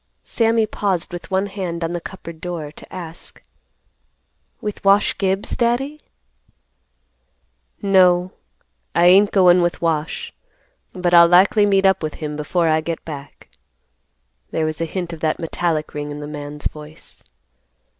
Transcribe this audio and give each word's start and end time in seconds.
Sammy 0.23 0.65
paused 0.65 1.13
with 1.13 1.29
one 1.29 1.45
hand 1.45 1.83
on 1.83 1.93
the 1.93 2.01
cupboard 2.01 2.41
door 2.41 2.71
to 2.71 2.91
ask, 2.91 3.43
"With 4.59 4.83
Wash 4.83 5.15
Gibbs, 5.19 5.55
Daddy?" 5.55 6.01
"No, 7.83 8.31
I 8.95 9.05
ain't 9.05 9.31
goin' 9.31 9.61
with 9.61 9.79
Wash; 9.79 10.33
but 10.91 11.13
I'll 11.13 11.27
likely 11.27 11.67
meet 11.67 11.85
up 11.85 12.01
with 12.01 12.15
him 12.15 12.35
before 12.35 12.67
I 12.67 12.81
get 12.81 13.05
back." 13.05 13.47
There 14.49 14.65
was 14.65 14.81
a 14.81 14.85
hint 14.85 15.13
of 15.13 15.19
that 15.19 15.37
metallic 15.37 15.93
ring 15.93 16.09
in 16.09 16.19
the 16.19 16.25
man's 16.27 16.65
voice. 16.65 17.23